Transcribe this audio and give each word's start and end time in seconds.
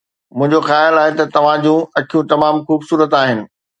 منهنجو 0.37 0.59
خيال 0.69 0.93
آهي 1.03 1.11
ته 1.19 1.25
توهان 1.35 1.59
جون 1.63 1.79
اکيون 1.99 2.23
تمام 2.31 2.55
خوبصورت 2.65 3.11
آهن. 3.21 3.39